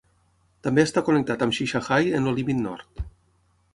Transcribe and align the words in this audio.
També 0.67 0.85
està 0.87 1.03
connectat 1.09 1.45
amb 1.47 1.57
Shichahai 1.57 2.09
en 2.21 2.31
el 2.33 2.37
límit 2.41 2.63
nord. 2.67 3.05